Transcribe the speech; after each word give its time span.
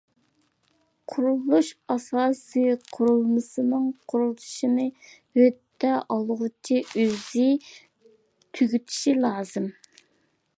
قۇرۇلۇش 1.11 1.67
ئاساسىي 1.95 2.71
قۇرۇلمىسىنىڭ 2.95 3.85
قۇرۇلۇشىنى 4.13 4.87
ھۆددە 5.11 5.93
ئالغۇچى 6.17 6.81
ئۆزى 7.05 7.47
تۈگىتىشى 7.67 9.15
لازىم. 9.23 9.71